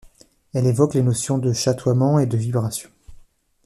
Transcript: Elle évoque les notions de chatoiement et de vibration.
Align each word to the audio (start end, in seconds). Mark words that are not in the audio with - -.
Elle 0.55 0.65
évoque 0.65 0.95
les 0.95 1.03
notions 1.03 1.37
de 1.37 1.53
chatoiement 1.53 2.17
et 2.17 2.25
de 2.25 2.35
vibration. 2.35 2.89